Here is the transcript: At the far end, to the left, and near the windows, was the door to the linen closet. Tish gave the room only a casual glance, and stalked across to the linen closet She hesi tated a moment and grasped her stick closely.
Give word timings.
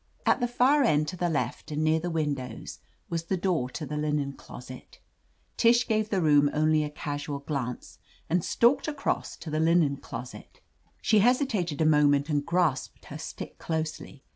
At 0.25 0.39
the 0.39 0.47
far 0.47 0.81
end, 0.81 1.07
to 1.09 1.15
the 1.15 1.29
left, 1.29 1.69
and 1.69 1.83
near 1.83 1.99
the 1.99 2.09
windows, 2.09 2.79
was 3.07 3.25
the 3.25 3.37
door 3.37 3.69
to 3.69 3.85
the 3.85 3.97
linen 3.97 4.33
closet. 4.33 4.97
Tish 5.57 5.87
gave 5.87 6.09
the 6.09 6.23
room 6.23 6.49
only 6.55 6.83
a 6.83 6.89
casual 6.89 7.37
glance, 7.37 7.99
and 8.27 8.43
stalked 8.43 8.87
across 8.87 9.37
to 9.37 9.51
the 9.51 9.59
linen 9.59 9.97
closet 9.97 10.59
She 11.03 11.19
hesi 11.19 11.45
tated 11.45 11.81
a 11.81 11.85
moment 11.85 12.29
and 12.29 12.43
grasped 12.43 13.05
her 13.05 13.19
stick 13.19 13.59
closely. 13.59 14.23